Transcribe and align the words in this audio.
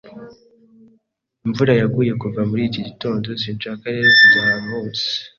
Imvura 1.45 1.73
yaguye 1.81 2.11
kuva 2.21 2.41
muri 2.49 2.61
iki 2.69 2.81
gitondo, 2.87 3.27
sinshaka 3.41 3.83
rero 3.93 4.07
kujya 4.17 4.39
ahantu 4.43 4.67
hose. 4.75 5.07